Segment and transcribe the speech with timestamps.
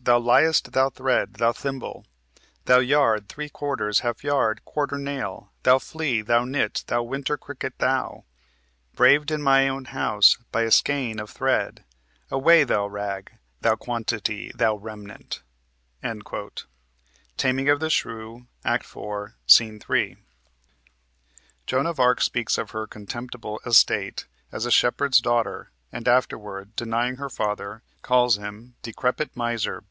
[0.00, 2.06] Thou liest, thou thread, thou thimble,
[2.64, 7.76] Thou yard, three quarters, half yard, quarter, nail, Thou flea, thou nit, thou winter cricket
[7.76, 8.24] thou;
[8.94, 11.84] Braved in my own house by a skein of thread!
[12.30, 15.42] Away, thou rag, thou quantity, thou remnant!"
[17.36, 19.78] (Taming of the Shrew, Act 4, Sc.
[19.78, 20.16] 3.)
[21.66, 27.16] Joan of Arc speaks of her "contemptible estate" as a shepherd's daughter, and afterward, denying
[27.16, 29.80] her father, calls him "Decrepit miser!